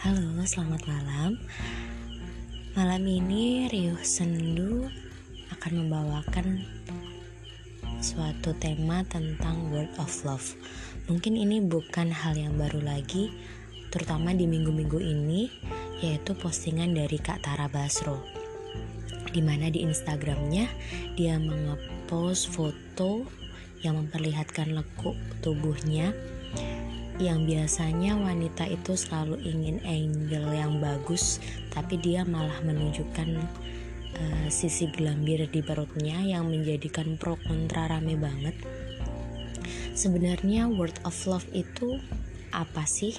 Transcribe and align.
Halo, 0.00 0.40
selamat 0.48 0.88
malam. 0.88 1.36
Malam 2.72 3.04
ini 3.04 3.68
Riuh 3.68 4.00
Sendu 4.00 4.88
akan 5.52 5.72
membawakan 5.76 6.64
suatu 8.00 8.56
tema 8.56 9.04
tentang 9.04 9.68
word 9.68 9.92
of 10.00 10.08
love. 10.24 10.56
Mungkin 11.04 11.36
ini 11.36 11.60
bukan 11.60 12.16
hal 12.16 12.32
yang 12.32 12.56
baru 12.56 12.80
lagi, 12.80 13.28
terutama 13.92 14.32
di 14.32 14.48
minggu-minggu 14.48 15.04
ini, 15.04 15.52
yaitu 16.00 16.32
postingan 16.32 16.96
dari 16.96 17.20
Kak 17.20 17.44
Tara 17.44 17.68
Basro. 17.68 18.24
Di 19.28 19.44
mana 19.44 19.68
di 19.68 19.84
Instagramnya 19.84 20.64
dia 21.12 21.36
mengepost 21.36 22.48
foto 22.48 23.28
yang 23.84 24.00
memperlihatkan 24.00 24.72
lekuk 24.72 25.20
tubuhnya 25.44 26.16
yang 27.20 27.44
biasanya 27.44 28.16
wanita 28.16 28.64
itu 28.64 28.96
selalu 28.96 29.36
ingin 29.44 29.76
angle 29.84 30.56
yang 30.56 30.80
bagus 30.80 31.36
tapi 31.68 32.00
dia 32.00 32.24
malah 32.24 32.56
menunjukkan 32.64 33.28
uh, 34.16 34.48
sisi 34.48 34.88
gelambir 34.88 35.44
di 35.52 35.60
perutnya 35.60 36.16
yang 36.24 36.48
menjadikan 36.48 37.20
pro 37.20 37.36
kontra 37.44 37.92
rame 37.92 38.16
banget. 38.16 38.56
Sebenarnya 39.92 40.64
word 40.72 40.96
of 41.04 41.14
love 41.28 41.44
itu 41.52 42.00
apa 42.56 42.88
sih? 42.88 43.12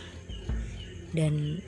Dan 1.13 1.61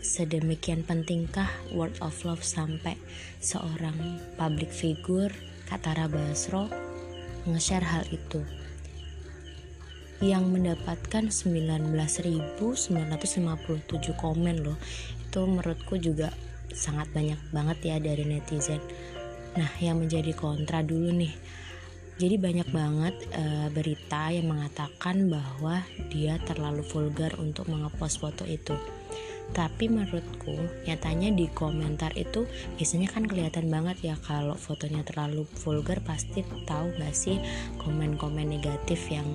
sedemikian 0.00 0.88
pentingkah 0.88 1.52
word 1.76 1.92
of 2.00 2.16
love 2.24 2.40
sampai 2.40 2.96
seorang 3.44 4.20
public 4.40 4.72
figure 4.72 5.32
Katara 5.68 6.08
Basro 6.08 6.68
nge-share 7.44 7.84
hal 7.84 8.04
itu 8.08 8.40
yang 10.24 10.48
mendapatkan 10.48 11.28
19.957 11.28 12.88
komen 14.16 14.56
loh. 14.64 14.80
Itu 15.28 15.44
menurutku 15.44 16.00
juga 16.00 16.32
sangat 16.72 17.12
banyak 17.12 17.36
banget 17.52 17.78
ya 17.84 17.96
dari 18.00 18.24
netizen. 18.24 18.80
Nah 19.60 19.68
yang 19.78 20.00
menjadi 20.00 20.32
kontra 20.32 20.80
dulu 20.80 21.12
nih. 21.12 21.34
Jadi 22.14 22.38
banyak 22.38 22.68
banget 22.70 23.14
e, 23.34 23.44
berita 23.74 24.30
yang 24.30 24.54
mengatakan 24.54 25.26
bahwa 25.26 25.82
dia 26.14 26.38
terlalu 26.46 26.86
vulgar 26.86 27.34
untuk 27.42 27.66
mengepost 27.66 28.22
foto 28.22 28.46
itu. 28.46 28.78
Tapi 29.50 29.90
menurutku 29.92 30.56
nyatanya 30.88 31.34
di 31.34 31.50
komentar 31.50 32.14
itu 32.16 32.46
biasanya 32.78 33.10
kan 33.12 33.26
kelihatan 33.28 33.68
banget 33.68 34.14
ya 34.14 34.14
kalau 34.24 34.54
fotonya 34.56 35.04
terlalu 35.04 35.44
vulgar 35.58 36.00
pasti 36.00 36.46
tahu 36.64 36.96
gak 36.96 37.12
sih 37.12 37.42
komen-komen 37.82 38.46
negatif 38.46 39.10
yang 39.12 39.26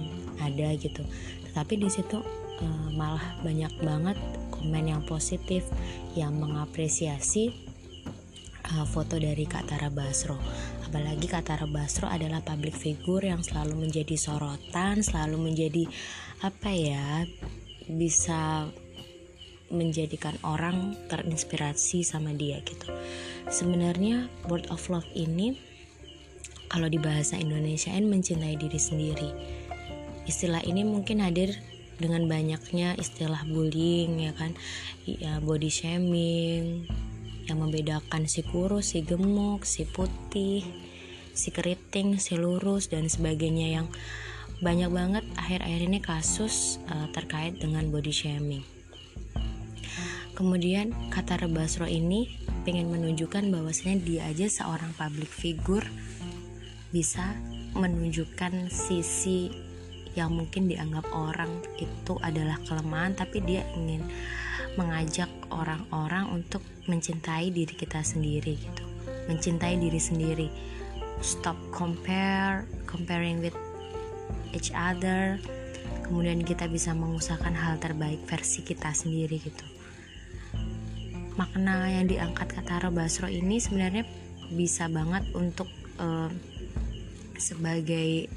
ada 0.41 0.73
gitu 0.75 1.03
tetapi 1.51 1.79
di 1.79 1.89
situ 1.91 2.19
uh, 2.63 2.87
malah 2.95 3.23
banyak 3.43 3.71
banget 3.83 4.17
komen 4.51 4.91
yang 4.91 5.03
positif 5.05 5.67
yang 6.15 6.35
mengapresiasi 6.35 7.53
uh, 8.75 8.85
foto 8.87 9.19
dari 9.19 9.45
Kak 9.45 9.69
Tara 9.69 9.91
Basro 9.93 10.39
apalagi 10.87 11.29
Kak 11.29 11.45
Tara 11.47 11.67
Basro 11.69 12.09
adalah 12.09 12.41
public 12.41 12.73
figure 12.73 13.27
yang 13.29 13.45
selalu 13.45 13.87
menjadi 13.87 14.15
sorotan 14.17 15.05
selalu 15.05 15.51
menjadi 15.51 15.85
apa 16.39 16.71
ya 16.71 17.27
bisa 17.89 18.69
menjadikan 19.69 20.33
orang 20.41 20.97
terinspirasi 21.07 22.01
sama 22.01 22.33
dia 22.33 22.61
gitu. 22.65 22.89
Sebenarnya 23.49 24.29
word 24.49 24.65
of 24.73 24.81
love 24.89 25.07
ini 25.13 25.57
kalau 26.69 26.85
di 26.89 27.01
bahasa 27.01 27.37
Indonesia 27.37 27.93
mencintai 27.93 28.57
diri 28.57 28.77
sendiri. 28.77 29.29
Istilah 30.29 30.61
ini 30.61 30.85
mungkin 30.85 31.25
hadir 31.25 31.57
dengan 31.97 32.29
banyaknya 32.29 32.93
istilah 33.01 33.49
bullying 33.49 34.29
ya 34.29 34.31
kan, 34.37 34.53
ya 35.09 35.41
body 35.41 35.73
shaming 35.73 36.85
yang 37.49 37.57
membedakan 37.65 38.29
si 38.29 38.45
kurus, 38.45 38.93
si 38.93 39.01
gemuk, 39.01 39.65
si 39.65 39.89
putih, 39.89 40.61
si 41.33 41.49
keriting, 41.49 42.21
si 42.21 42.37
lurus 42.37 42.93
dan 42.93 43.09
sebagainya. 43.09 43.81
Yang 43.81 43.87
banyak 44.61 44.91
banget 44.93 45.25
akhir-akhir 45.33 45.81
ini 45.81 45.97
kasus 45.97 46.77
uh, 46.93 47.09
terkait 47.09 47.57
dengan 47.57 47.89
body 47.89 48.13
shaming. 48.13 48.61
Kemudian 50.37 50.93
kata 51.11 51.41
Rebasro 51.41 51.89
ini 51.89 52.37
pengen 52.63 52.93
menunjukkan 52.93 53.49
bahwasanya 53.51 53.97
dia 54.05 54.21
aja 54.29 54.47
seorang 54.47 54.93
public 54.95 55.27
figure 55.27 55.83
bisa 56.95 57.35
menunjukkan 57.75 58.71
sisi 58.71 59.68
yang 60.17 60.33
mungkin 60.33 60.65
dianggap 60.65 61.05
orang 61.13 61.49
itu 61.77 62.13
adalah 62.21 62.57
kelemahan 62.65 63.13
tapi 63.13 63.41
dia 63.45 63.65
ingin 63.77 64.01
mengajak 64.77 65.29
orang-orang 65.49 66.29
untuk 66.29 66.61
mencintai 66.85 67.49
diri 67.49 67.73
kita 67.73 68.01
sendiri 68.01 68.55
gitu. 68.57 68.83
Mencintai 69.27 69.77
diri 69.77 70.01
sendiri. 70.01 70.47
Stop 71.19 71.57
compare 71.69 72.65
comparing 72.87 73.43
with 73.43 73.55
each 74.55 74.71
other. 74.71 75.37
Kemudian 76.05 76.41
kita 76.41 76.65
bisa 76.65 76.95
mengusahakan 76.97 77.53
hal 77.53 77.77
terbaik 77.77 78.23
versi 78.25 78.65
kita 78.65 78.89
sendiri 78.95 79.37
gitu. 79.37 79.65
Makna 81.37 81.87
yang 81.87 82.09
diangkat 82.09 82.51
kata 82.51 82.89
Basro 82.89 83.29
ini 83.29 83.61
sebenarnya 83.61 84.03
bisa 84.49 84.89
banget 84.89 85.29
untuk 85.37 85.69
uh, 86.01 86.27
sebagai 87.37 88.27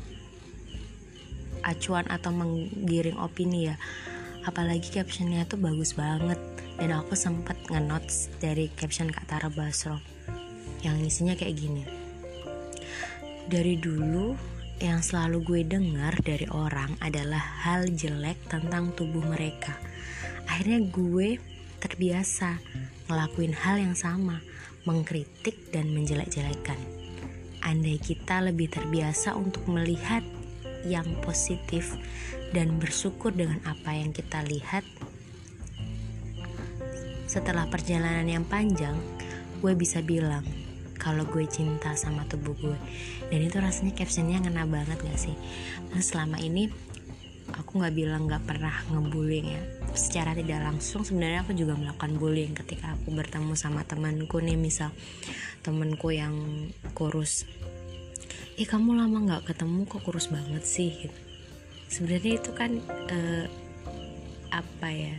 acuan 1.62 2.06
atau 2.11 2.31
menggiring 2.34 3.19
opini 3.19 3.71
ya. 3.73 3.77
Apalagi 4.43 4.91
captionnya 4.91 5.47
tuh 5.47 5.59
bagus 5.59 5.95
banget. 5.95 6.39
Dan 6.77 6.93
aku 6.99 7.15
sempat 7.15 7.55
ngenotes 7.69 8.33
dari 8.43 8.67
caption 8.73 9.12
Kak 9.12 9.28
Tara 9.28 9.53
Basro 9.53 10.00
yang 10.83 10.99
isinya 10.99 11.39
kayak 11.39 11.55
gini. 11.55 11.84
Dari 13.47 13.78
dulu 13.78 14.34
yang 14.83 14.99
selalu 14.99 15.47
gue 15.47 15.61
dengar 15.62 16.19
dari 16.27 16.49
orang 16.50 16.99
adalah 16.99 17.39
hal 17.39 17.87
jelek 17.87 18.34
tentang 18.50 18.91
tubuh 18.99 19.23
mereka. 19.23 19.79
Akhirnya 20.50 20.83
gue 20.83 21.39
terbiasa 21.79 22.59
ngelakuin 23.06 23.55
hal 23.55 23.79
yang 23.79 23.94
sama, 23.94 24.43
mengkritik 24.83 25.71
dan 25.71 25.91
menjelek-jelekan. 25.94 26.79
Andai 27.62 28.03
kita 28.03 28.43
lebih 28.43 28.75
terbiasa 28.75 29.39
untuk 29.39 29.71
melihat 29.71 30.27
yang 30.87 31.06
positif 31.22 31.94
dan 32.53 32.76
bersyukur 32.78 33.32
dengan 33.32 33.59
apa 33.65 33.97
yang 33.97 34.12
kita 34.12 34.44
lihat, 34.44 34.84
setelah 37.26 37.65
perjalanan 37.70 38.28
yang 38.28 38.44
panjang, 38.44 38.97
gue 39.65 39.72
bisa 39.72 40.04
bilang 40.04 40.44
kalau 41.00 41.26
gue 41.26 41.48
cinta 41.48 41.97
sama 41.98 42.28
tubuh 42.28 42.54
gue. 42.60 42.78
Dan 43.32 43.41
itu 43.43 43.59
rasanya 43.59 43.97
captionnya 43.97 44.44
ngena 44.44 44.69
banget 44.69 45.00
gak 45.00 45.19
sih? 45.19 45.34
Nah, 45.91 46.03
selama 46.04 46.38
ini 46.38 46.69
aku 47.50 47.82
nggak 47.82 47.94
bilang 47.97 48.31
nggak 48.31 48.44
pernah 48.49 48.72
ngebullying 48.88 49.49
ya 49.53 49.62
secara 49.93 50.32
tidak 50.32 50.62
langsung 50.64 51.04
sebenarnya 51.04 51.44
aku 51.44 51.53
juga 51.53 51.76
melakukan 51.76 52.16
bullying 52.16 52.56
ketika 52.56 52.97
aku 52.97 53.12
bertemu 53.12 53.53
sama 53.59 53.84
temanku 53.84 54.41
nih 54.41 54.56
misal 54.56 54.88
temanku 55.60 56.14
yang 56.14 56.32
kurus 56.97 57.44
eh 58.61 58.69
kamu 58.69 58.97
lama 58.97 59.19
nggak 59.25 59.53
ketemu 59.53 59.89
kok 59.89 60.03
kurus 60.05 60.29
banget 60.29 60.65
sih? 60.65 60.91
Gitu. 60.93 61.19
sebenarnya 61.93 62.41
itu 62.41 62.51
kan 62.57 62.73
eh, 63.13 63.45
apa 64.49 64.89
ya 64.89 65.17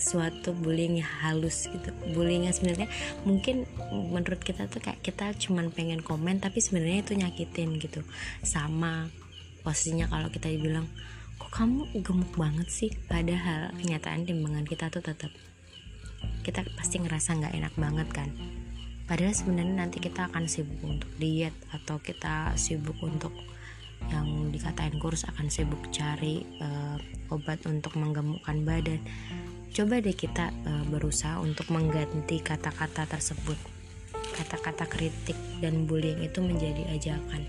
suatu 0.00 0.56
bullying 0.56 1.00
halus 1.04 1.68
gitu. 1.68 1.92
Bullyingnya 2.16 2.52
sebenarnya 2.56 2.88
mungkin 3.28 3.68
menurut 3.92 4.40
kita 4.40 4.68
tuh 4.72 4.80
kayak 4.80 5.04
kita 5.04 5.36
cuman 5.36 5.68
pengen 5.68 6.00
komen 6.00 6.40
tapi 6.40 6.64
sebenarnya 6.64 7.04
itu 7.04 7.12
nyakitin 7.16 7.76
gitu. 7.76 8.00
Sama 8.40 9.12
posisinya 9.60 10.08
kalau 10.08 10.32
kita 10.32 10.48
dibilang 10.48 10.88
kok 11.36 11.52
kamu 11.52 11.92
gemuk 12.00 12.32
banget 12.36 12.68
sih? 12.72 12.90
Padahal 13.04 13.72
kenyataan 13.76 14.24
timbangan 14.24 14.64
kita 14.64 14.88
tuh 14.88 15.04
tetap 15.04 15.32
kita 16.40 16.64
pasti 16.76 17.00
ngerasa 17.00 17.36
nggak 17.36 17.54
enak 17.56 17.74
banget 17.76 18.08
kan 18.12 18.28
padahal 19.10 19.34
sebenarnya 19.34 19.74
nanti 19.74 19.98
kita 19.98 20.30
akan 20.30 20.46
sibuk 20.46 20.78
untuk 20.86 21.10
diet 21.18 21.50
atau 21.74 21.98
kita 21.98 22.54
sibuk 22.54 22.94
untuk 23.02 23.34
yang 24.06 24.54
dikatain 24.54 24.94
kurus 25.02 25.26
akan 25.26 25.50
sibuk 25.50 25.82
cari 25.90 26.46
uh, 26.62 26.94
obat 27.34 27.58
untuk 27.66 27.98
menggemukkan 27.98 28.62
badan. 28.62 29.02
Coba 29.74 29.98
deh 29.98 30.14
kita 30.14 30.54
uh, 30.62 30.86
berusaha 30.86 31.42
untuk 31.42 31.66
mengganti 31.74 32.38
kata-kata 32.38 33.10
tersebut. 33.10 33.58
Kata-kata 34.14 34.86
kritik 34.86 35.36
dan 35.58 35.90
bullying 35.90 36.22
itu 36.22 36.38
menjadi 36.38 36.86
ajakan. 36.94 37.42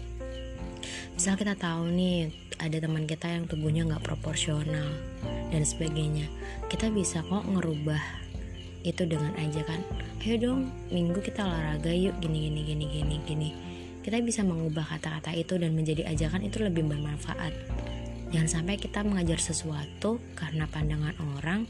Misal 1.14 1.38
kita 1.38 1.54
tahu 1.54 1.94
nih 1.94 2.34
ada 2.58 2.82
teman 2.82 3.06
kita 3.06 3.30
yang 3.30 3.46
tubuhnya 3.46 3.86
nggak 3.86 4.02
proporsional 4.02 4.90
dan 5.54 5.62
sebagainya. 5.62 6.26
Kita 6.74 6.90
bisa 6.90 7.22
kok 7.22 7.46
ngerubah 7.46 8.31
itu 8.82 9.04
dengan 9.06 9.34
aja 9.38 9.62
kan. 9.66 9.82
Ayo 10.22 10.36
dong 10.38 10.70
minggu 10.94 11.22
kita 11.22 11.46
olahraga 11.46 11.90
yuk 11.90 12.18
gini 12.22 12.50
gini 12.50 12.62
gini 12.66 12.86
gini 12.90 13.16
gini. 13.26 13.50
Kita 14.02 14.18
bisa 14.22 14.42
mengubah 14.42 14.98
kata-kata 14.98 15.34
itu 15.38 15.58
dan 15.62 15.78
menjadi 15.78 16.10
ajakan 16.10 16.46
itu 16.50 16.58
lebih 16.62 16.90
bermanfaat. 16.90 17.54
Jangan 18.34 18.50
sampai 18.50 18.80
kita 18.80 19.06
mengajar 19.06 19.38
sesuatu 19.38 20.18
karena 20.34 20.66
pandangan 20.66 21.14
orang 21.38 21.68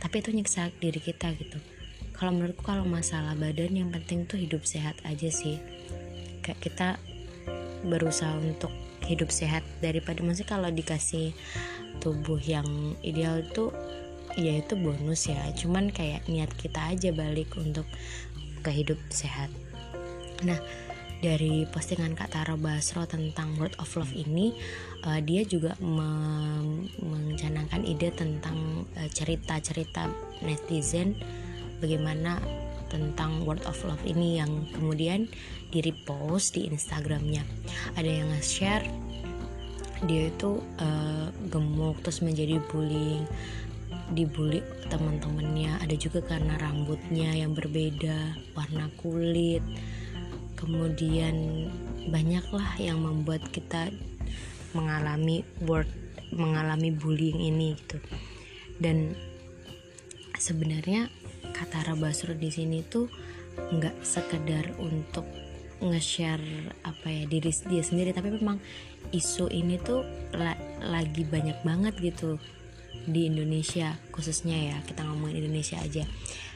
tapi 0.00 0.24
itu 0.24 0.32
nyiksa 0.32 0.72
diri 0.80 0.98
kita 0.98 1.30
gitu. 1.36 1.60
Kalau 2.16 2.32
menurutku 2.32 2.64
kalau 2.64 2.88
masalah 2.88 3.36
badan 3.36 3.76
yang 3.76 3.88
penting 3.92 4.24
tuh 4.24 4.40
hidup 4.40 4.64
sehat 4.64 4.96
aja 5.04 5.28
sih. 5.28 5.60
Kayak 6.40 6.60
kita 6.64 6.88
berusaha 7.84 8.36
untuk 8.40 8.72
hidup 9.04 9.32
sehat 9.32 9.64
daripada 9.80 10.20
masih 10.20 10.44
kalau 10.44 10.68
dikasih 10.68 11.32
tubuh 12.00 12.40
yang 12.40 12.96
ideal 13.04 13.44
itu 13.44 13.72
ya 14.38 14.58
itu 14.58 14.74
bonus 14.78 15.30
ya. 15.30 15.40
Cuman 15.56 15.90
kayak 15.90 16.26
niat 16.30 16.50
kita 16.54 16.92
aja 16.92 17.10
balik 17.10 17.54
untuk 17.58 17.86
ke 18.60 18.70
hidup 18.70 18.98
sehat. 19.10 19.48
Nah 20.44 20.58
dari 21.20 21.68
postingan 21.68 22.16
Kak 22.16 22.32
Tara 22.32 22.56
Basro 22.56 23.04
tentang 23.04 23.52
Word 23.60 23.76
of 23.76 23.92
Love 23.92 24.16
ini 24.16 24.56
uh, 25.04 25.20
dia 25.20 25.44
juga 25.44 25.76
me 25.84 26.08
mencanangkan 27.00 27.84
ide 27.84 28.08
tentang 28.16 28.88
eh, 28.96 29.08
cerita-cerita 29.12 30.08
uh, 30.08 30.12
netizen 30.40 31.12
bagaimana 31.78 32.40
tentang 32.88 33.44
Word 33.44 33.62
of 33.68 33.76
Love 33.84 34.02
ini 34.08 34.40
yang 34.40 34.64
kemudian 34.72 35.28
di 35.70 35.78
repost 35.84 36.58
di 36.58 36.66
Instagramnya. 36.66 37.44
Ada 37.94 38.10
yang 38.10 38.28
nge-share 38.34 38.84
dia 40.08 40.32
itu 40.32 40.64
uh, 40.80 41.28
gemuk 41.52 42.00
terus 42.00 42.24
menjadi 42.24 42.56
bullying 42.72 43.28
dibully 44.10 44.62
teman-temannya 44.90 45.78
ada 45.78 45.94
juga 45.94 46.20
karena 46.22 46.58
rambutnya 46.58 47.30
yang 47.34 47.54
berbeda 47.54 48.34
warna 48.58 48.90
kulit. 48.98 49.62
Kemudian 50.58 51.66
banyaklah 52.12 52.76
yang 52.76 53.00
membuat 53.00 53.40
kita 53.48 53.88
mengalami 54.76 55.40
word 55.64 55.88
mengalami 56.30 56.94
bullying 56.94 57.38
ini 57.38 57.74
gitu. 57.80 57.98
Dan 58.78 59.16
sebenarnya 60.36 61.10
kata 61.50 61.96
Basro 61.98 62.32
di 62.36 62.48
sini 62.52 62.84
tuh 62.86 63.10
nggak 63.58 64.00
sekedar 64.00 64.72
untuk 64.78 65.26
nge-share 65.80 66.44
apa 66.84 67.08
ya 67.08 67.24
diri 67.24 67.48
dia 67.68 67.80
sendiri 67.80 68.12
tapi 68.12 68.28
memang 68.36 68.60
isu 69.16 69.48
ini 69.48 69.80
tuh 69.80 70.04
la 70.36 70.52
lagi 70.84 71.24
banyak 71.24 71.56
banget 71.64 71.96
gitu 72.00 72.36
di 73.10 73.26
Indonesia 73.26 73.98
khususnya 74.14 74.56
ya 74.56 74.76
kita 74.86 75.04
ngomongin 75.06 75.44
Indonesia 75.46 75.78
aja. 75.82 76.06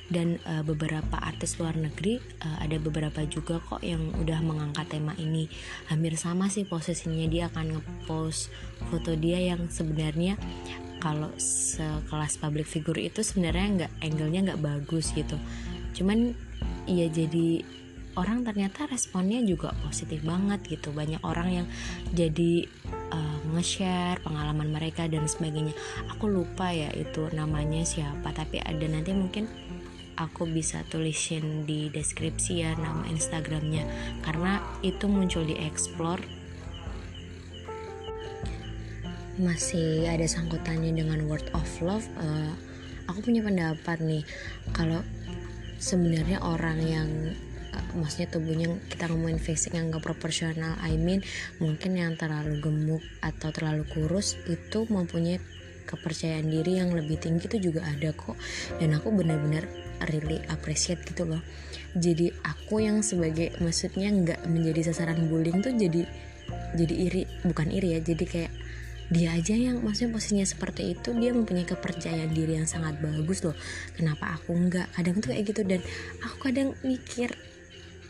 Dan 0.05 0.37
uh, 0.45 0.61
beberapa 0.61 1.17
artis 1.17 1.57
luar 1.57 1.81
negeri 1.81 2.21
uh, 2.45 2.61
ada 2.61 2.77
beberapa 2.77 3.25
juga 3.25 3.57
kok 3.65 3.81
yang 3.81 4.13
udah 4.21 4.37
mengangkat 4.45 4.87
tema 4.93 5.17
ini. 5.17 5.49
Hampir 5.89 6.21
sama 6.21 6.53
sih 6.53 6.69
posisinya 6.69 7.25
dia 7.25 7.49
akan 7.49 7.81
ngepost 7.81 8.53
foto 8.93 9.17
dia 9.17 9.41
yang 9.41 9.65
sebenarnya 9.73 10.37
kalau 11.01 11.33
sekelas 11.41 12.37
public 12.37 12.69
figure 12.69 13.01
itu 13.01 13.25
sebenarnya 13.25 13.67
nggak 13.81 13.93
angle-nya 14.05 14.41
nggak 14.53 14.61
bagus 14.61 15.13
gitu. 15.17 15.41
Cuman 15.97 16.37
ya 16.85 17.09
jadi 17.09 17.65
orang 18.15 18.47
ternyata 18.47 18.87
responnya 18.87 19.43
juga 19.43 19.75
positif 19.83 20.23
banget 20.23 20.63
gitu. 20.67 20.95
Banyak 20.95 21.23
orang 21.27 21.49
yang 21.63 21.67
jadi 22.15 22.67
uh, 23.11 23.39
nge-share 23.55 24.23
pengalaman 24.23 24.71
mereka 24.71 25.07
dan 25.11 25.27
sebagainya. 25.27 25.75
Aku 26.17 26.31
lupa 26.31 26.71
ya 26.71 26.91
itu 26.95 27.31
namanya 27.35 27.83
siapa 27.83 28.31
tapi 28.31 28.63
ada 28.63 28.87
nanti 28.87 29.13
mungkin 29.15 29.47
aku 30.15 30.47
bisa 30.47 30.87
tulisin 30.87 31.67
di 31.67 31.91
deskripsi 31.91 32.53
ya 32.63 32.71
nama 32.79 33.07
Instagramnya. 33.11 33.85
Karena 34.23 34.63
itu 34.87 35.11
muncul 35.11 35.43
di 35.47 35.59
explore. 35.59 36.23
Masih 39.35 40.07
ada 40.07 40.31
sangkutannya 40.31 40.95
dengan 40.95 41.27
word 41.27 41.51
of 41.59 41.67
love 41.83 42.07
uh, 42.23 42.55
aku 43.11 43.31
punya 43.31 43.43
pendapat 43.43 43.99
nih. 43.99 44.23
Kalau 44.71 45.03
sebenarnya 45.79 46.41
orang 46.41 46.79
yang 46.81 47.09
maksudnya 47.95 48.29
tubuhnya 48.31 48.69
kita 48.91 49.07
ngomongin 49.09 49.39
fisik 49.39 49.79
yang 49.79 49.89
gak 49.95 50.03
proporsional 50.03 50.75
I 50.83 50.99
mean 50.99 51.23
mungkin 51.63 51.95
yang 51.95 52.19
terlalu 52.19 52.59
gemuk 52.61 53.03
atau 53.23 53.55
terlalu 53.55 53.87
kurus 53.89 54.37
itu 54.51 54.87
mempunyai 54.91 55.39
kepercayaan 55.85 56.49
diri 56.49 56.81
yang 56.81 56.91
lebih 56.97 57.21
tinggi 57.21 57.47
itu 57.47 57.71
juga 57.71 57.85
ada 57.87 58.11
kok. 58.17 58.35
Dan 58.81 58.97
aku 58.97 59.13
benar-benar 59.13 59.69
really 60.11 60.41
appreciate 60.51 61.05
gitu 61.07 61.29
loh. 61.29 61.41
Jadi 61.95 62.33
aku 62.43 62.83
yang 62.83 63.05
sebagai 63.05 63.55
maksudnya 63.63 64.11
nggak 64.11 64.41
menjadi 64.51 64.91
sasaran 64.91 65.31
bullying 65.31 65.63
tuh 65.63 65.77
jadi 65.77 66.09
jadi 66.75 66.95
iri 67.09 67.23
bukan 67.47 67.71
iri 67.71 67.97
ya 67.97 68.01
jadi 68.03 68.25
kayak 68.27 68.53
dia 69.13 69.37
aja 69.37 69.55
yang 69.55 69.85
maksudnya 69.85 70.17
posisinya 70.17 70.49
seperti 70.49 70.97
itu 70.97 71.13
dia 71.15 71.31
mempunyai 71.37 71.69
kepercayaan 71.69 72.33
diri 72.33 72.57
yang 72.59 72.67
sangat 72.67 72.99
bagus 72.99 73.45
loh. 73.45 73.55
Kenapa 73.95 74.35
aku 74.35 74.57
nggak? 74.57 74.91
Kadang 74.97 75.21
tuh 75.21 75.31
kayak 75.31 75.45
gitu 75.45 75.63
dan 75.63 75.81
aku 76.25 76.51
kadang 76.51 76.73
mikir 76.83 77.37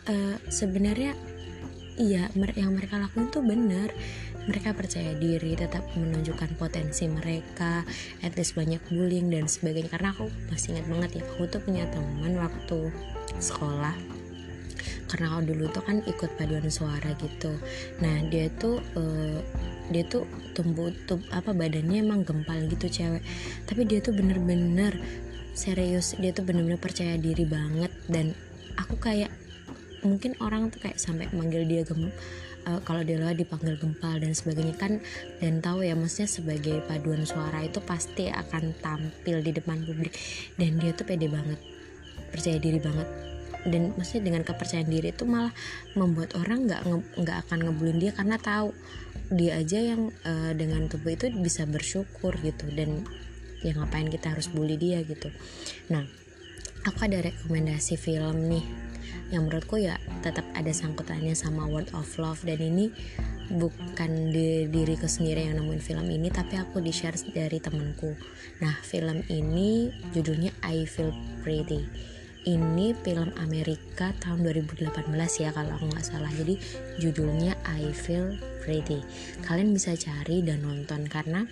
uh, 0.09 0.37
sebenarnya 0.49 1.17
iya 1.95 2.27
yang 2.35 2.75
mereka 2.75 2.99
lakuin 2.99 3.31
tuh 3.31 3.47
benar 3.47 3.95
mereka 4.45 4.77
percaya 4.77 5.17
diri 5.17 5.57
tetap 5.57 5.85
menunjukkan 5.97 6.61
potensi 6.61 7.09
mereka 7.09 7.81
at 8.21 8.37
least 8.37 8.53
banyak 8.53 8.81
bullying 8.93 9.33
dan 9.33 9.49
sebagainya. 9.49 9.89
Karena 9.89 10.13
aku 10.13 10.29
masih 10.53 10.77
ingat 10.77 10.87
banget 10.89 11.11
ya 11.21 11.23
aku 11.25 11.43
tuh 11.49 11.61
punya 11.65 11.85
teman 11.89 12.37
waktu 12.37 12.93
sekolah. 13.41 13.97
Karena 15.09 15.27
aku 15.33 15.41
dulu 15.49 15.65
tuh 15.73 15.85
kan 15.85 15.97
ikut 16.05 16.31
paduan 16.37 16.69
suara 16.69 17.17
gitu. 17.17 17.57
Nah 18.05 18.17
dia 18.29 18.53
tuh 18.61 18.85
uh, 19.01 19.41
dia 19.89 20.05
tuh 20.05 20.29
tumbuh 20.53 20.93
apa 21.33 21.51
badannya 21.57 22.05
emang 22.05 22.29
gempal 22.29 22.61
gitu 22.69 22.89
cewek. 22.89 23.25
Tapi 23.65 23.89
dia 23.89 24.05
tuh 24.05 24.13
bener-bener 24.13 24.93
serius 25.57 26.19
dia 26.21 26.37
tuh 26.37 26.45
bener-bener 26.45 26.77
percaya 26.77 27.17
diri 27.17 27.49
banget. 27.49 27.93
Dan 28.13 28.37
aku 28.77 29.01
kayak 29.01 29.33
mungkin 30.05 30.37
orang 30.45 30.69
tuh 30.69 30.85
kayak 30.85 31.01
sampai 31.01 31.27
manggil 31.33 31.65
dia 31.65 31.83
gem 31.83 32.13
uh, 32.69 32.81
kalau 32.83 33.05
di 33.05 33.15
luar 33.17 33.37
dipanggil 33.37 33.77
gempal 33.77 34.17
dan 34.21 34.33
sebagainya 34.33 34.77
kan 34.77 34.93
dan 35.39 35.61
tahu 35.61 35.85
ya 35.85 35.95
maksudnya 35.97 36.29
sebagai 36.29 36.81
paduan 36.89 37.25
suara 37.25 37.65
itu 37.65 37.81
pasti 37.85 38.29
akan 38.29 38.77
tampil 38.81 39.41
di 39.45 39.51
depan 39.53 39.85
publik. 39.85 40.13
Dan 40.57 40.81
dia 40.81 40.93
tuh 40.97 41.07
pede 41.09 41.29
banget 41.29 41.61
percaya 42.33 42.59
diri 42.59 42.81
banget. 42.81 43.09
Dan 43.65 43.97
maksudnya 43.97 44.29
dengan 44.29 44.43
kepercayaan 44.45 44.91
diri 44.93 45.09
itu 45.09 45.25
malah 45.25 45.53
membuat 45.97 46.37
orang 46.37 46.69
nggak 46.69 46.83
nggak 47.17 47.39
akan 47.49 47.59
ngebulin 47.65 47.97
dia 47.97 48.13
karena 48.13 48.37
tahu 48.37 48.77
dia 49.33 49.57
aja 49.57 49.81
yang 49.81 50.13
uh, 50.29 50.53
dengan 50.53 50.85
tubuh 50.85 51.17
itu 51.17 51.33
bisa 51.41 51.65
bersyukur 51.65 52.37
gitu. 52.45 52.69
Dan 52.69 53.09
ya 53.65 53.73
ngapain 53.73 54.13
kita 54.13 54.37
harus 54.37 54.53
bully 54.53 54.77
dia 54.77 55.01
gitu. 55.01 55.33
Nah 55.89 56.05
aku 56.85 57.09
ada 57.09 57.25
rekomendasi 57.25 57.97
film 57.97 58.53
nih 58.53 58.84
yang 59.33 59.47
menurutku 59.49 59.81
ya 59.81 59.97
tetap 60.21 60.45
ada 60.55 60.71
sangkutannya 60.71 61.33
sama 61.37 61.67
word 61.67 61.91
of 61.97 62.09
love. 62.21 62.41
Dan 62.45 62.61
ini 62.61 62.91
bukan 63.53 64.33
di 64.33 64.69
diriku 64.71 65.05
sendiri 65.05 65.45
yang 65.49 65.61
nemuin 65.61 65.83
film 65.83 66.07
ini 66.09 66.33
tapi 66.33 66.57
aku 66.57 66.81
di 66.81 66.93
share 66.93 67.17
dari 67.33 67.61
temanku. 67.61 68.17
Nah 68.65 68.75
film 68.85 69.21
ini 69.29 69.93
judulnya 70.13 70.53
I 70.65 70.89
Feel 70.89 71.13
Pretty. 71.45 71.85
Ini 72.45 72.93
film 73.01 73.33
Amerika 73.41 74.13
tahun 74.21 74.45
2018 74.45 75.09
ya 75.41 75.49
kalau 75.57 75.81
aku 75.81 75.89
nggak 75.89 76.05
salah. 76.05 76.29
Jadi 76.29 76.61
judulnya 77.01 77.57
I 77.65 77.89
Feel 77.97 78.37
Pretty. 78.61 79.01
Kalian 79.45 79.73
bisa 79.73 79.97
cari 79.97 80.45
dan 80.45 80.61
nonton 80.61 81.09
karena 81.09 81.49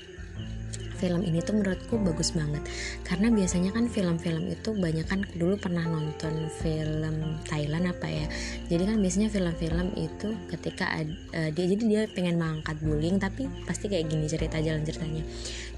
film 1.03 1.27
ini 1.27 1.43
tuh 1.43 1.59
menurutku 1.59 1.99
bagus 1.99 2.31
banget. 2.31 2.63
Karena 3.03 3.27
biasanya 3.35 3.75
kan 3.75 3.91
film-film 3.91 4.47
itu 4.47 4.71
banyak 4.71 5.03
kan 5.11 5.27
dulu 5.35 5.59
pernah 5.59 5.83
nonton 5.83 6.47
film 6.63 7.43
Thailand 7.51 7.91
apa 7.91 8.07
ya. 8.07 8.27
Jadi 8.71 8.83
kan 8.87 9.03
biasanya 9.03 9.29
film-film 9.35 9.99
itu 9.99 10.39
ketika 10.47 10.95
uh, 11.35 11.51
dia 11.51 11.67
jadi 11.67 11.83
dia 11.83 12.03
pengen 12.15 12.39
mengangkat 12.39 12.79
bullying 12.79 13.19
tapi 13.19 13.51
pasti 13.67 13.91
kayak 13.91 14.07
gini 14.07 14.31
cerita 14.31 14.63
jalan 14.63 14.87
ceritanya. 14.87 15.27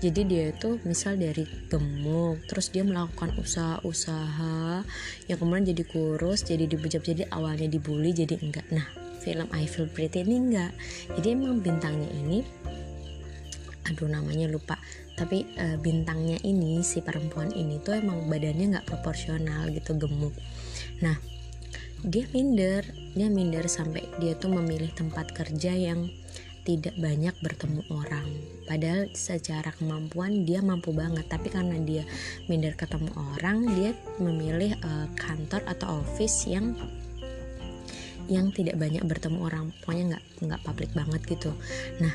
Jadi 0.04 0.20
dia 0.28 0.44
itu 0.52 0.76
misal 0.84 1.16
dari 1.16 1.48
gemuk 1.72 2.44
terus 2.44 2.68
dia 2.68 2.84
melakukan 2.84 3.32
usaha-usaha 3.40 4.84
yang 5.32 5.38
kemudian 5.40 5.72
jadi 5.72 5.82
kurus 5.88 6.44
jadi 6.44 6.68
dibujak 6.68 7.00
jadi 7.00 7.24
awalnya 7.32 7.72
dibully 7.72 8.12
jadi 8.12 8.36
enggak. 8.36 8.68
Nah 8.68 8.84
film 9.24 9.48
I 9.56 9.64
Feel 9.64 9.88
Pretty 9.88 10.20
ini 10.20 10.36
enggak. 10.36 10.72
Jadi 11.16 11.32
emang 11.32 11.64
bintangnya 11.64 12.12
ini 12.12 12.44
aduh 13.84 14.08
namanya 14.08 14.48
lupa. 14.48 14.80
Tapi 15.14 15.46
e, 15.54 15.78
bintangnya 15.78 16.40
ini 16.42 16.82
si 16.82 17.04
perempuan 17.04 17.54
ini 17.54 17.78
tuh 17.78 18.00
emang 18.00 18.26
badannya 18.26 18.76
nggak 18.78 18.88
proporsional 18.88 19.70
gitu 19.70 19.94
gemuk. 19.96 20.34
Nah 21.04 21.16
dia 22.04 22.28
minder. 22.36 22.84
Dia 23.14 23.30
minder 23.30 23.64
sampai 23.70 24.04
dia 24.18 24.34
tuh 24.36 24.52
memilih 24.52 24.90
tempat 24.92 25.32
kerja 25.32 25.72
yang 25.72 26.10
tidak 26.64 26.96
banyak 26.96 27.36
bertemu 27.44 27.84
orang. 27.92 28.24
Padahal 28.64 29.12
secara 29.12 29.70
kemampuan 29.76 30.48
dia 30.48 30.64
mampu 30.64 30.90
banget. 30.96 31.28
Tapi 31.28 31.52
karena 31.52 31.76
dia 31.80 32.04
minder 32.48 32.76
ketemu 32.76 33.12
orang 33.36 33.68
dia 33.76 33.92
memilih 34.20 34.76
e, 34.76 34.92
kantor 35.16 35.62
atau 35.68 36.00
office 36.04 36.48
yang 36.48 36.76
yang 38.26 38.50
tidak 38.50 38.80
banyak 38.80 39.04
bertemu 39.04 39.38
orang 39.44 39.64
pokoknya 39.82 40.16
nggak 40.16 40.24
nggak 40.48 40.60
publik 40.64 40.90
banget 40.96 41.20
gitu. 41.28 41.50
Nah 42.00 42.14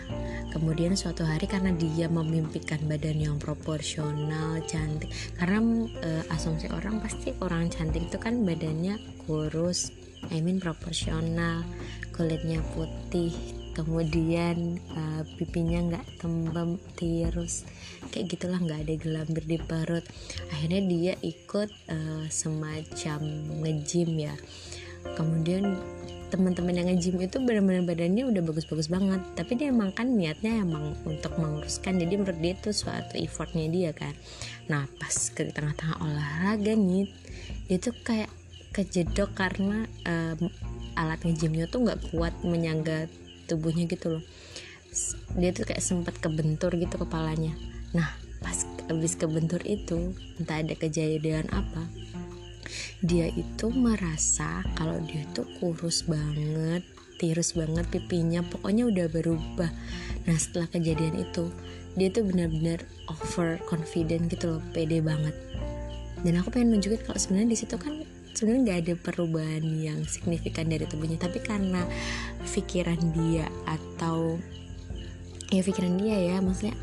kemudian 0.54 0.98
suatu 0.98 1.25
hari 1.25 1.46
karena 1.46 1.70
dia 1.75 2.10
memimpikan 2.10 2.82
badan 2.89 3.18
yang 3.22 3.38
proporsional 3.38 4.62
cantik 4.66 5.12
karena 5.38 5.60
e, 6.01 6.10
asumsi 6.34 6.68
orang 6.74 6.98
pasti 7.04 7.34
orang 7.44 7.70
cantik 7.70 8.10
itu 8.10 8.18
kan 8.18 8.42
badannya 8.42 8.98
kurus 9.25 9.94
I 10.34 10.44
mean 10.44 10.60
proporsional 10.60 11.63
kulitnya 12.12 12.60
putih 12.75 13.32
kemudian 13.80 14.75
uh, 14.92 15.24
pipinya 15.39 15.80
nggak 15.88 16.20
tembem 16.20 16.75
tirus 17.00 17.63
kayak 18.12 18.36
gitulah 18.36 18.60
nggak 18.60 18.84
ada 18.84 18.96
gelambir 19.00 19.44
di 19.48 19.56
perut. 19.56 20.04
Akhirnya 20.51 20.82
dia 20.84 21.13
ikut 21.24 21.70
uh, 21.88 22.25
semacam 22.28 23.20
ngejim 23.63 24.10
ya. 24.20 24.36
Kemudian 25.16 25.80
teman-teman 26.29 26.77
yang 26.77 26.88
nge-gym 26.93 27.17
itu 27.19 27.41
benar-benar 27.41 27.83
badannya 27.83 28.29
udah 28.29 28.41
bagus-bagus 28.45 28.88
banget. 28.88 29.21
Tapi 29.33 29.51
dia 29.57 29.74
emang 29.74 29.89
kan 29.91 30.07
niatnya 30.13 30.62
emang 30.62 30.93
untuk 31.03 31.33
menguruskan. 31.41 31.98
Jadi 31.98 32.13
menurut 32.15 32.39
dia 32.39 32.53
itu 32.53 32.69
suatu 32.69 33.17
effortnya 33.17 33.65
dia 33.67 33.91
kan. 33.91 34.13
Nah 34.69 34.86
pas 35.01 35.13
ke 35.33 35.50
tengah-tengah 35.50 35.98
olahraga 36.00 36.74
nih 36.77 37.09
dia 37.65 37.77
tuh 37.81 37.98
kayak 38.05 38.29
kejedok 38.69 39.33
karena 39.33 39.89
um, 40.05 40.48
alat 40.93 41.19
nge-gymnya 41.25 41.65
tuh 41.67 41.83
nggak 41.83 42.13
kuat 42.13 42.33
menyangga 42.45 43.09
tubuhnya 43.50 43.89
gitu 43.89 44.19
loh. 44.19 44.24
Dia 45.36 45.50
tuh 45.51 45.65
kayak 45.65 45.81
sempat 45.81 46.15
kebentur 46.21 46.74
gitu 46.77 46.95
kepalanya. 47.01 47.57
Nah 47.98 48.09
pas 48.39 48.63
habis 48.88 49.19
kebentur 49.19 49.59
itu 49.67 50.15
entah 50.39 50.63
ada 50.63 50.74
kejadian 50.74 51.45
apa 51.51 51.99
dia 53.00 53.32
itu 53.32 53.72
merasa 53.72 54.60
kalau 54.75 55.00
dia 55.08 55.24
tuh 55.32 55.48
kurus 55.60 56.03
banget 56.03 56.84
tirus 57.20 57.51
banget 57.51 57.84
pipinya 57.91 58.39
pokoknya 58.48 58.88
udah 58.88 59.08
berubah. 59.12 59.68
Nah 60.24 60.38
setelah 60.39 60.72
kejadian 60.72 61.20
itu 61.20 61.51
dia 62.00 62.08
tuh 62.08 62.24
benar-benar 62.24 62.79
over 63.12 63.60
confident 63.68 64.32
gitu 64.32 64.56
loh 64.56 64.63
pede 64.72 65.03
banget. 65.03 65.36
Dan 66.24 66.39
aku 66.39 66.56
pengen 66.56 66.79
nunjukin 66.79 67.03
kalau 67.03 67.20
sebenarnya 67.20 67.51
di 67.51 67.60
situ 67.60 67.75
kan 67.75 68.08
sebenarnya 68.32 68.62
nggak 68.63 68.79
ada 68.88 68.94
perubahan 69.03 69.63
yang 69.68 70.00
signifikan 70.08 70.72
dari 70.72 70.88
tubuhnya. 70.88 71.20
Tapi 71.20 71.44
karena 71.44 71.84
pikiran 72.48 73.00
dia 73.12 73.51
atau 73.68 74.39
ya 75.51 75.60
pikiran 75.60 76.00
dia 76.00 76.18
ya 76.18 76.36
maksudnya 76.39 76.75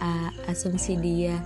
uh, 0.00 0.30
asumsi 0.48 0.96
dia 0.96 1.36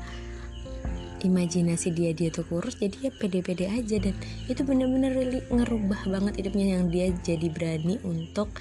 imajinasi 1.23 1.93
dia 1.95 2.11
dia 2.13 2.29
tuh 2.29 2.45
kurus 2.45 2.77
jadi 2.81 3.09
ya 3.09 3.11
pede-pede 3.15 3.71
aja. 3.71 3.97
Dan 4.01 4.15
itu 4.49 4.61
bener-bener 4.67 5.13
really 5.15 5.41
ngerubah 5.49 6.09
banget 6.11 6.45
hidupnya 6.45 6.79
yang 6.79 6.93
dia 6.93 7.13
jadi 7.25 7.49
berani 7.53 7.97
untuk 8.05 8.53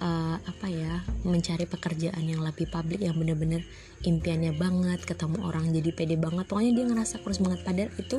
uh, 0.00 0.36
apa 0.36 0.66
ya 0.68 1.00
mencari 1.24 1.64
pekerjaan 1.64 2.24
yang 2.24 2.44
lebih 2.44 2.68
publik 2.68 3.00
yang 3.00 3.16
bener-bener 3.16 3.64
impiannya 4.04 4.52
banget 4.56 5.00
ketemu 5.04 5.38
orang 5.44 5.70
jadi 5.72 5.90
pede 5.94 6.16
banget. 6.20 6.44
Pokoknya 6.50 6.72
dia 6.76 6.84
ngerasa 6.90 7.20
kurus 7.22 7.40
banget 7.40 7.60
padahal 7.64 7.92
itu 7.96 8.18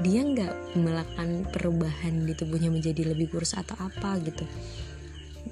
dia 0.00 0.24
nggak 0.24 0.80
melakukan 0.80 1.44
perubahan 1.52 2.24
di 2.24 2.32
tubuhnya 2.32 2.72
menjadi 2.72 3.12
lebih 3.12 3.28
kurus 3.28 3.52
atau 3.52 3.76
apa 3.76 4.16
gitu. 4.24 4.48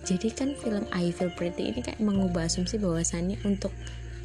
Jadi 0.02 0.32
kan 0.32 0.56
film 0.56 0.88
I 0.88 1.12
Feel 1.12 1.28
Pretty 1.36 1.68
ini 1.68 1.84
kayak 1.84 2.00
mengubah 2.00 2.48
asumsi 2.48 2.80
bahwasannya 2.80 3.44
untuk 3.44 3.70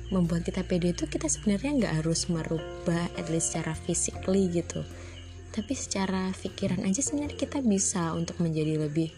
membuat 0.07 0.47
kita 0.47 0.63
pede 0.63 0.95
itu 0.95 1.03
kita 1.03 1.27
sebenarnya 1.27 1.83
nggak 1.83 1.93
harus 2.03 2.31
merubah 2.31 3.11
at 3.19 3.27
least 3.27 3.51
secara 3.51 3.75
physically 3.75 4.47
gitu. 4.51 4.83
Tapi 5.51 5.73
secara 5.73 6.31
pikiran 6.37 6.85
aja 6.85 7.01
sebenarnya 7.01 7.35
kita 7.35 7.59
bisa 7.65 8.13
untuk 8.13 8.39
menjadi 8.39 8.87
lebih 8.87 9.11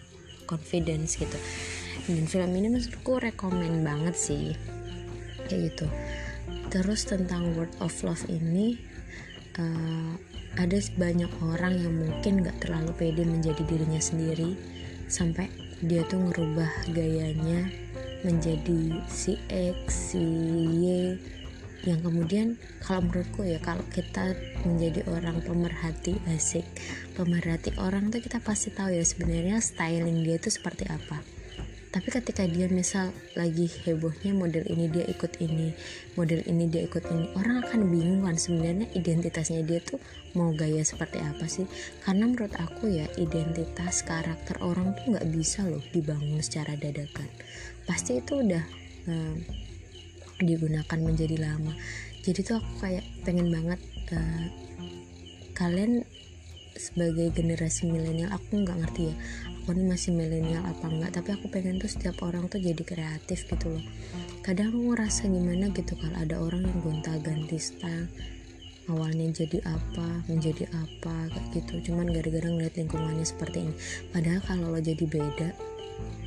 confidence 0.49 1.19
gitu. 1.19 1.37
Dan 2.09 2.25
film 2.25 2.49
ini 2.57 2.73
menurutku 2.73 3.21
rekomend 3.21 3.85
banget 3.85 4.15
sih. 4.17 4.57
Kayak 5.45 5.73
gitu. 5.73 5.87
Terus 6.73 7.05
tentang 7.05 7.53
word 7.53 7.73
of 7.81 7.93
love 8.01 8.25
ini 8.29 8.77
uh, 9.61 10.13
ada 10.57 10.77
banyak 10.97 11.29
orang 11.45 11.77
yang 11.77 11.93
mungkin 11.93 12.41
gak 12.41 12.65
terlalu 12.65 12.93
pede 12.97 13.23
menjadi 13.25 13.61
dirinya 13.69 14.01
sendiri. 14.01 14.57
Sampai 15.05 15.49
dia 15.85 16.01
tuh 16.09 16.17
ngerubah 16.17 16.91
gayanya 16.93 17.69
menjadi 18.25 18.99
si 19.07 19.39
X, 19.49 20.13
si 20.13 20.23
Y. 20.83 21.15
Yang 21.87 21.99
kemudian 22.11 22.47
kalau 22.83 23.07
menurutku 23.07 23.47
ya 23.47 23.55
kalau 23.63 23.83
kita 23.87 24.35
menjadi 24.67 25.07
orang 25.07 25.39
pemerhati 25.39 26.19
asik. 26.27 26.67
Pemerhati 27.15 27.71
orang 27.79 28.11
tuh 28.11 28.19
kita 28.19 28.43
pasti 28.43 28.75
tahu 28.75 28.91
ya 28.91 29.03
sebenarnya 29.03 29.63
styling 29.63 30.27
dia 30.27 30.35
itu 30.35 30.51
seperti 30.51 30.87
apa 30.91 31.38
tapi 31.89 32.13
ketika 32.13 32.45
dia 32.45 32.69
misal 32.69 33.09
lagi 33.33 33.65
hebohnya 33.65 34.29
model 34.29 34.61
ini 34.69 34.85
dia 34.93 35.09
ikut 35.09 35.41
ini 35.41 35.73
model 36.13 36.45
ini 36.45 36.69
dia 36.69 36.85
ikut 36.85 37.01
ini 37.09 37.33
orang 37.33 37.65
akan 37.65 37.89
bingung 37.89 38.21
kan 38.29 38.37
sebenarnya 38.37 38.85
identitasnya 38.93 39.65
dia 39.65 39.81
tuh 39.81 39.97
mau 40.37 40.53
gaya 40.53 40.85
seperti 40.85 41.17
apa 41.17 41.49
sih? 41.49 41.65
Karena 42.05 42.29
menurut 42.29 42.53
aku 42.61 42.93
ya 42.93 43.09
identitas 43.17 44.05
karakter 44.05 44.61
orang 44.61 44.93
tuh 44.93 45.17
nggak 45.17 45.27
bisa 45.33 45.65
loh 45.65 45.81
dibangun 45.89 46.41
secara 46.45 46.77
dadakan. 46.77 47.25
Pasti 47.89 48.21
itu 48.21 48.37
udah 48.37 48.63
um, 49.09 49.41
digunakan 50.45 50.99
menjadi 51.01 51.41
lama. 51.41 51.73
Jadi 52.21 52.39
tuh 52.45 52.61
aku 52.61 52.85
kayak 52.85 53.05
pengen 53.25 53.49
banget 53.49 53.79
uh, 54.13 54.45
kalian 55.57 56.05
sebagai 56.79 57.35
generasi 57.35 57.91
milenial 57.91 58.31
aku 58.31 58.63
nggak 58.63 58.79
ngerti 58.79 59.11
ya. 59.11 59.15
Aku 59.59 59.75
ini 59.75 59.91
masih 59.91 60.15
milenial 60.15 60.63
apa 60.63 60.87
enggak 60.87 61.11
tapi 61.19 61.29
aku 61.35 61.51
pengen 61.51 61.77
tuh 61.77 61.91
setiap 61.91 62.23
orang 62.23 62.47
tuh 62.47 62.63
jadi 62.63 62.79
kreatif 62.81 63.43
gitu 63.45 63.67
loh. 63.67 63.83
Kadang 64.41 64.71
aku 64.71 64.95
ngerasa 64.95 65.27
gimana 65.27 65.69
gitu 65.75 65.93
kalau 65.99 66.15
ada 66.15 66.39
orang 66.39 66.63
yang 66.63 66.79
gonta 66.79 67.13
ganti 67.19 67.59
style 67.59 68.07
awalnya 68.89 69.29
jadi 69.29 69.61
apa 69.67 70.25
menjadi 70.25 70.65
apa 70.73 71.29
kayak 71.29 71.45
gitu. 71.53 71.91
Cuman 71.91 72.09
gara-gara 72.09 72.47
ngeliat 72.47 72.73
lingkungannya 72.79 73.27
seperti 73.27 73.67
ini. 73.67 73.73
Padahal 74.15 74.39
kalau 74.47 74.71
lo 74.71 74.79
jadi 74.79 75.03
beda 75.03 75.51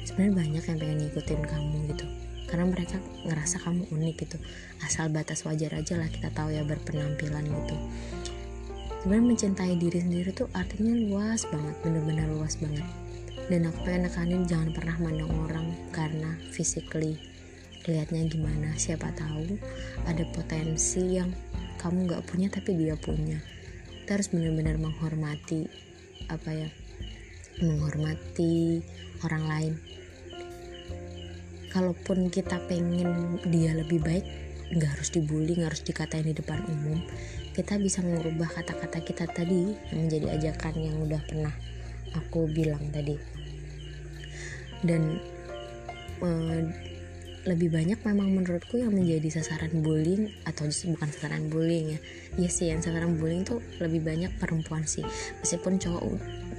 sebenarnya 0.05 0.35
banyak 0.37 0.63
yang 0.69 0.79
pengen 0.79 0.99
ngikutin 1.01 1.43
kamu 1.49 1.79
gitu. 1.97 2.07
Karena 2.47 2.69
mereka 2.69 3.01
ngerasa 3.25 3.57
kamu 3.65 3.89
unik 3.91 4.15
gitu. 4.29 4.37
Asal 4.85 5.09
batas 5.09 5.43
wajar 5.49 5.73
aja 5.73 5.97
lah 5.97 6.07
kita 6.13 6.29
tahu 6.31 6.53
ya 6.53 6.63
berpenampilan 6.63 7.49
gitu 7.49 7.77
sebenarnya 9.03 9.35
mencintai 9.35 9.75
diri 9.83 9.99
sendiri 9.99 10.31
tuh 10.31 10.47
artinya 10.55 10.95
luas 10.95 11.43
banget 11.51 11.75
bener-bener 11.83 12.31
luas 12.39 12.55
banget. 12.63 12.87
Dan 13.51 13.67
aku 13.67 13.83
pengen 13.83 14.07
nekanin 14.07 14.47
jangan 14.47 14.71
pernah 14.71 14.95
mandang 15.03 15.35
orang 15.43 15.75
karena 15.91 16.39
physically 16.55 17.19
lihatnya 17.83 18.31
gimana. 18.31 18.71
Siapa 18.79 19.11
tahu 19.19 19.59
ada 20.07 20.23
potensi 20.31 21.19
yang 21.19 21.35
kamu 21.83 22.07
nggak 22.07 22.23
punya 22.31 22.47
tapi 22.47 22.79
dia 22.79 22.95
punya. 22.95 23.43
Kita 24.07 24.23
harus 24.23 24.31
benar-benar 24.31 24.79
menghormati 24.79 25.67
apa 26.31 26.51
ya 26.55 26.71
menghormati 27.59 28.87
orang 29.27 29.45
lain. 29.51 29.75
Kalaupun 31.75 32.31
kita 32.31 32.63
pengen 32.71 33.43
dia 33.51 33.75
lebih 33.75 33.99
baik 33.99 34.23
nggak 34.79 34.95
harus 34.95 35.11
dibully 35.11 35.59
nggak 35.59 35.75
harus 35.75 35.83
dikatain 35.83 36.31
di 36.31 36.39
depan 36.39 36.63
umum 36.71 37.03
kita 37.53 37.77
bisa 37.77 38.01
mengubah 38.01 38.49
kata-kata 38.49 38.99
kita 39.05 39.25
tadi 39.29 39.77
menjadi 39.93 40.41
ajakan 40.41 40.75
yang 40.81 40.97
udah 41.05 41.21
pernah 41.29 41.55
aku 42.17 42.49
bilang 42.49 42.89
tadi. 42.93 43.17
Dan 44.83 45.21
uh, 46.25 46.65
lebih 47.43 47.75
banyak 47.75 47.99
memang 48.07 48.39
menurutku 48.39 48.79
yang 48.79 48.95
menjadi 48.95 49.43
sasaran 49.43 49.83
bullying 49.83 50.31
atau 50.47 50.63
justru 50.71 50.95
bukan 50.95 51.11
sasaran 51.11 51.51
bullying 51.51 51.99
ya. 51.99 52.01
Iya 52.39 52.51
sih 52.51 52.67
yang 52.71 52.81
sasaran 52.81 53.19
bullying 53.19 53.43
tuh 53.43 53.59
lebih 53.83 54.01
banyak 54.07 54.31
perempuan 54.39 54.87
sih. 54.87 55.03
Meskipun 55.43 55.83
cowok 55.83 56.03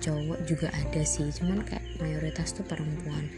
cowok 0.03 0.39
juga 0.43 0.67
ada 0.75 1.01
sih 1.07 1.31
cuman 1.39 1.63
kayak 1.63 1.83
mayoritas 2.03 2.51
tuh 2.51 2.67
perempuan. 2.67 3.31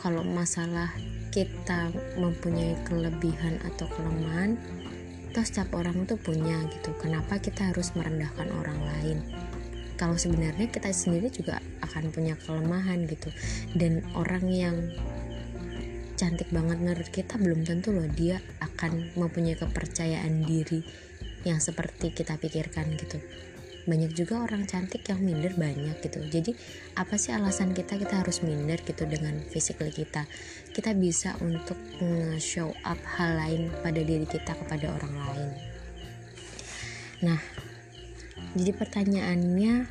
Kalau 0.00 0.24
masalah 0.24 0.90
kita 1.30 1.92
mempunyai 2.16 2.74
kelebihan 2.88 3.60
atau 3.62 3.86
kelemahan 3.92 4.56
toh 5.32 5.42
setiap 5.42 5.72
orang 5.72 6.04
tuh 6.04 6.20
punya 6.20 6.60
gitu. 6.68 6.92
Kenapa 7.00 7.40
kita 7.40 7.72
harus 7.72 7.96
merendahkan 7.96 8.52
orang 8.52 8.80
lain? 8.84 9.18
Kalau 9.96 10.14
sebenarnya 10.20 10.68
kita 10.68 10.92
sendiri 10.92 11.32
juga 11.32 11.58
akan 11.80 12.12
punya 12.12 12.36
kelemahan 12.36 13.08
gitu. 13.08 13.32
Dan 13.72 14.04
orang 14.12 14.44
yang 14.52 14.76
cantik 16.20 16.52
banget 16.54 16.78
menurut 16.78 17.08
kita 17.10 17.34
belum 17.40 17.66
tentu 17.66 17.90
loh 17.90 18.06
dia 18.06 18.38
akan 18.62 19.18
mempunyai 19.18 19.58
kepercayaan 19.58 20.46
diri 20.46 20.84
yang 21.42 21.58
seperti 21.58 22.14
kita 22.14 22.38
pikirkan 22.38 22.94
gitu 22.94 23.18
banyak 23.82 24.14
juga 24.14 24.46
orang 24.46 24.62
cantik 24.70 25.02
yang 25.10 25.18
minder 25.18 25.50
banyak 25.58 25.98
gitu. 25.98 26.22
Jadi 26.22 26.54
apa 26.94 27.18
sih 27.18 27.34
alasan 27.34 27.74
kita 27.74 27.98
kita 27.98 28.22
harus 28.22 28.42
minder 28.46 28.78
gitu 28.78 29.02
dengan 29.10 29.42
fisikal 29.50 29.90
kita? 29.90 30.26
Kita 30.70 30.94
bisa 30.94 31.34
untuk 31.42 31.74
show 32.38 32.70
up 32.86 32.98
hal 33.18 33.38
lain 33.38 33.62
pada 33.82 33.98
diri 33.98 34.26
kita 34.26 34.54
kepada 34.54 34.86
orang 34.94 35.14
lain. 35.18 35.50
Nah 37.26 37.40
jadi 38.54 38.70
pertanyaannya 38.70 39.90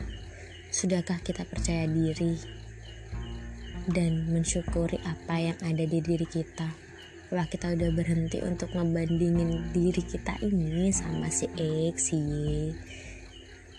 sudahkah 0.71 1.19
kita 1.19 1.43
percaya 1.43 1.83
diri 1.83 2.39
dan 3.91 4.31
mensyukuri 4.31 5.03
apa 5.03 5.35
yang 5.51 5.57
ada 5.67 5.83
di 5.83 5.99
diri 5.99 6.27
kita? 6.29 6.71
Wah 7.31 7.47
kita 7.47 7.71
udah 7.71 7.95
berhenti 7.95 8.43
untuk 8.43 8.75
ngebandingin 8.75 9.71
diri 9.71 10.03
kita 10.03 10.35
ini 10.43 10.91
sama 10.91 11.31
si 11.31 11.47
X, 11.55 12.11
si 12.11 12.19
Y 12.19 12.75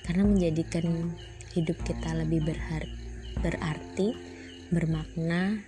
karena 0.06 0.26
menjadikan 0.26 1.12
hidup 1.52 1.76
kita 1.84 2.16
lebih 2.16 2.42
berhar 2.46 2.84
berarti, 3.40 4.14
bermakna, 4.70 5.60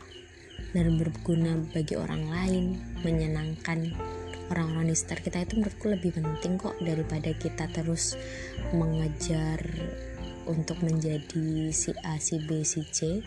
dan 0.74 0.86
berguna 0.98 1.58
bagi 1.70 1.94
orang 1.94 2.24
lain, 2.30 2.64
menyenangkan 3.02 3.94
orang-orang 4.52 4.92
di 4.92 4.96
sekitar 4.96 5.20
kita 5.24 5.38
itu 5.46 5.54
menurutku 5.60 5.86
lebih 5.88 6.10
penting 6.18 6.54
kok 6.60 6.76
daripada 6.82 7.30
kita 7.34 7.64
terus 7.72 8.18
mengejar 8.76 9.58
untuk 10.44 10.76
menjadi 10.84 11.72
si 11.72 11.96
A, 12.04 12.20
si 12.20 12.42
B, 12.44 12.60
si 12.66 12.84
C. 12.92 13.24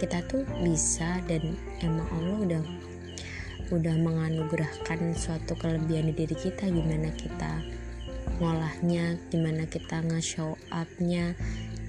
Kita 0.00 0.24
tuh 0.26 0.42
bisa 0.64 1.20
dan 1.28 1.54
emang 1.84 2.08
Allah 2.08 2.38
udah 2.40 2.62
udah 3.70 3.94
menganugerahkan 4.02 5.14
suatu 5.14 5.54
kelebihan 5.54 6.10
di 6.10 6.24
diri 6.24 6.34
kita 6.34 6.66
gimana 6.66 7.06
kita 7.14 7.62
ngolahnya 8.40 9.20
gimana 9.28 9.68
kita 9.68 10.00
nge-show 10.00 10.56
upnya 10.72 11.36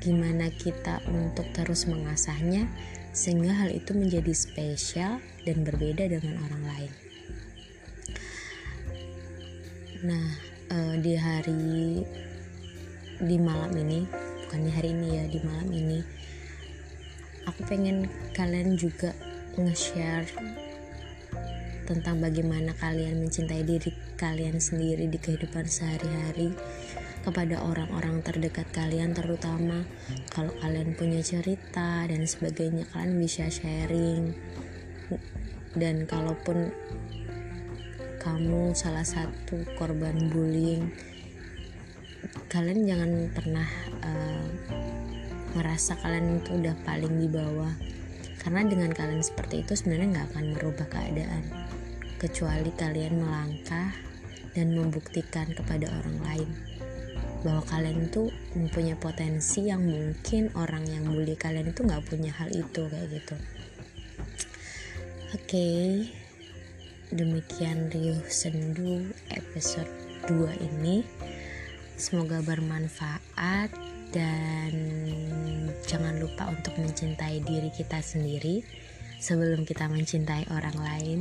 gimana 0.03 0.51
kita 0.51 0.99
untuk 1.07 1.47
terus 1.55 1.87
mengasahnya 1.87 2.67
sehingga 3.15 3.55
hal 3.55 3.71
itu 3.71 3.95
menjadi 3.95 4.35
spesial 4.35 5.23
dan 5.47 5.63
berbeda 5.63 6.11
dengan 6.11 6.43
orang 6.43 6.63
lain. 6.67 6.91
Nah 10.03 10.27
uh, 10.75 10.95
di 10.99 11.13
hari 11.15 12.03
di 13.21 13.37
malam 13.39 13.71
ini 13.71 14.03
bukan 14.43 14.59
di 14.67 14.71
hari 14.75 14.91
ini 14.91 15.07
ya 15.15 15.23
di 15.31 15.39
malam 15.47 15.69
ini 15.71 15.99
aku 17.47 17.63
pengen 17.63 18.11
kalian 18.35 18.75
juga 18.75 19.15
nge-share 19.55 20.27
tentang 21.87 22.19
bagaimana 22.19 22.75
kalian 22.75 23.23
mencintai 23.23 23.63
diri 23.63 24.10
kalian 24.21 24.61
sendiri 24.61 25.09
di 25.09 25.17
kehidupan 25.17 25.65
sehari-hari 25.65 26.53
kepada 27.25 27.57
orang-orang 27.65 28.21
terdekat 28.21 28.69
kalian 28.69 29.17
terutama 29.17 29.81
kalau 30.29 30.53
kalian 30.61 30.93
punya 30.93 31.25
cerita 31.25 32.05
dan 32.05 32.29
sebagainya 32.29 32.85
kalian 32.93 33.17
bisa 33.17 33.49
sharing. 33.49 34.37
Dan 35.73 36.05
kalaupun 36.05 36.69
kamu 38.21 38.77
salah 38.77 39.07
satu 39.07 39.65
korban 39.73 40.29
bullying 40.29 40.93
kalian 42.51 42.83
jangan 42.83 43.11
pernah 43.33 43.69
uh, 44.03 44.45
merasa 45.55 45.97
kalian 45.99 46.43
itu 46.43 46.59
udah 46.59 46.75
paling 46.85 47.15
di 47.17 47.27
bawah. 47.31 47.73
Karena 48.41 48.65
dengan 48.65 48.91
kalian 48.91 49.21
seperti 49.21 49.65
itu 49.65 49.73
sebenarnya 49.77 50.07
nggak 50.19 50.27
akan 50.33 50.45
merubah 50.57 50.87
keadaan. 50.89 51.43
Kecuali 52.19 52.69
kalian 52.77 53.23
melangkah 53.23 54.10
dan 54.51 54.75
membuktikan 54.75 55.47
kepada 55.55 55.87
orang 55.89 56.17
lain 56.23 56.49
bahwa 57.41 57.65
kalian 57.65 58.05
itu 58.05 58.29
mempunyai 58.53 58.97
potensi 59.01 59.65
yang 59.65 59.81
mungkin 59.81 60.53
orang 60.53 60.85
yang 60.85 61.09
bully 61.09 61.33
kalian 61.33 61.73
itu 61.73 61.81
nggak 61.81 62.05
punya 62.05 62.29
hal 62.37 62.49
itu 62.53 62.81
kayak 62.85 63.07
gitu 63.09 63.35
oke 65.33 65.41
okay. 65.41 66.05
demikian 67.09 67.89
Riuh 67.89 68.21
Sendu 68.29 69.09
episode 69.33 69.89
2 70.29 70.69
ini 70.69 71.01
semoga 71.97 72.45
bermanfaat 72.45 73.73
dan 74.13 74.73
jangan 75.89 76.19
lupa 76.21 76.51
untuk 76.51 76.77
mencintai 76.77 77.41
diri 77.41 77.73
kita 77.73 78.03
sendiri 78.05 78.61
sebelum 79.17 79.65
kita 79.65 79.89
mencintai 79.89 80.45
orang 80.53 80.77
lain 80.77 81.19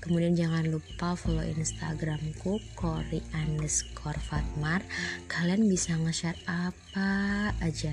Kemudian 0.00 0.32
jangan 0.32 0.64
lupa 0.64 1.12
follow 1.12 1.44
Instagramku 1.44 2.56
Kori 2.72 3.20
underscore 3.36 4.16
Fatmar. 4.16 4.80
Kalian 5.28 5.68
bisa 5.68 5.92
nge-share 6.00 6.40
apa 6.48 7.52
aja 7.60 7.92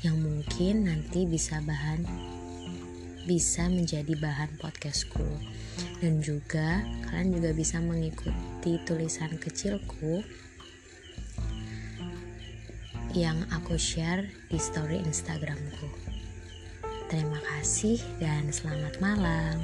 yang 0.00 0.20
mungkin 0.20 0.88
nanti 0.88 1.24
bisa 1.24 1.60
bahan 1.64 2.04
bisa 3.24 3.72
menjadi 3.72 4.12
bahan 4.20 4.60
podcastku 4.60 5.24
dan 6.04 6.20
juga 6.20 6.84
kalian 7.08 7.40
juga 7.40 7.50
bisa 7.56 7.80
mengikuti 7.80 8.76
tulisan 8.84 9.32
kecilku 9.40 10.20
yang 13.16 13.48
aku 13.48 13.80
share 13.80 14.28
di 14.52 14.60
story 14.60 15.00
Instagramku. 15.00 15.88
Terima 17.08 17.40
kasih 17.40 17.96
dan 18.20 18.52
selamat 18.52 19.00
malam. 19.00 19.56